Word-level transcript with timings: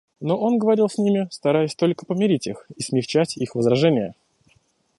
Но 0.19 0.35
он 0.35 0.57
говорил 0.57 0.89
с 0.89 0.97
ними, 0.97 1.27
стараясь 1.29 1.75
только 1.75 2.07
помирить 2.07 2.47
их 2.47 2.65
и 2.75 2.81
смягчать 2.81 3.37
их 3.37 3.53
возражения. 3.53 4.15